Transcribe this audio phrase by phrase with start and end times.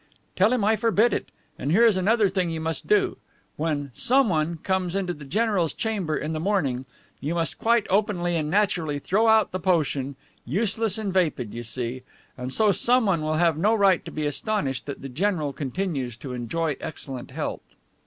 [0.35, 1.29] "Tell him I forbid it.
[1.59, 3.17] And here is another thing you must do.
[3.55, 6.85] When Someone comes into the general's chamber, in the morning,
[7.19, 12.01] you must quite openly and naturally throw out the potion, useless and vapid, you see,
[12.35, 16.33] and so Someone will have no right to be astonished that the general continues to
[16.33, 17.75] enjoy excellent health."